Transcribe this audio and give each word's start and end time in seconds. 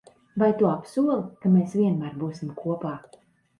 Vai 0.43 0.47
tu 0.61 0.69
apsoli, 0.69 1.19
ka 1.45 1.53
mēs 1.57 1.77
vienmēr 1.83 2.19
būsim 2.25 2.57
kopā? 2.65 2.97